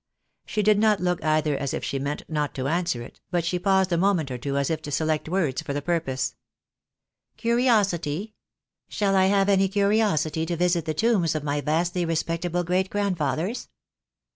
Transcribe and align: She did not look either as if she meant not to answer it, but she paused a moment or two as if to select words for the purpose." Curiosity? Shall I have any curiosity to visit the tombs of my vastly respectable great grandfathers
She 0.47 0.63
did 0.63 0.79
not 0.79 0.99
look 0.99 1.23
either 1.23 1.55
as 1.55 1.75
if 1.75 1.83
she 1.83 1.99
meant 1.99 2.23
not 2.27 2.55
to 2.55 2.67
answer 2.67 3.03
it, 3.03 3.21
but 3.29 3.45
she 3.45 3.59
paused 3.59 3.91
a 3.91 3.97
moment 3.99 4.31
or 4.31 4.37
two 4.39 4.57
as 4.57 4.71
if 4.71 4.81
to 4.81 4.91
select 4.91 5.29
words 5.29 5.61
for 5.61 5.73
the 5.73 5.81
purpose." 5.83 6.33
Curiosity? 7.37 8.33
Shall 8.89 9.15
I 9.15 9.25
have 9.25 9.47
any 9.47 9.67
curiosity 9.67 10.43
to 10.47 10.57
visit 10.57 10.85
the 10.85 10.95
tombs 10.95 11.35
of 11.35 11.43
my 11.43 11.61
vastly 11.61 12.03
respectable 12.03 12.63
great 12.63 12.89
grandfathers 12.89 13.69